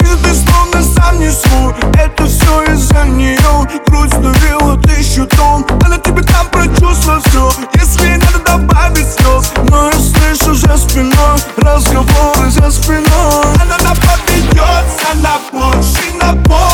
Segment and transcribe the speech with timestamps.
[0.00, 5.64] И ты словно сам несу Это все из-за нее Грудь давила тысячу тонн.
[5.84, 12.70] Она тебе там прочувствовала Если надо добавить слез Но я слышу за спиной Разговоры за
[12.70, 13.44] спиной.
[13.60, 16.73] Она нападется на площадь, на площадь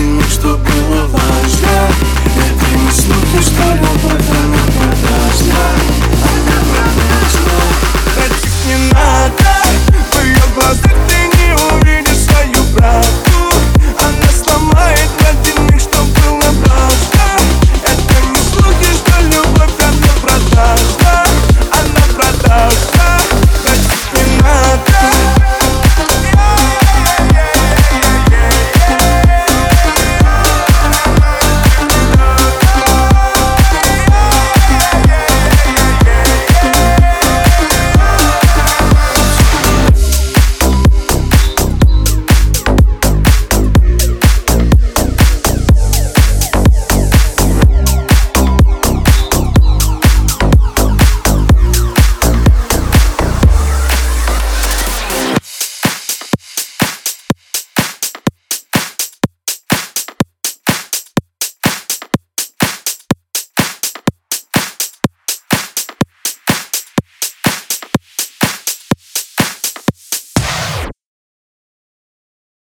[0.00, 0.89] тянуть, чтобы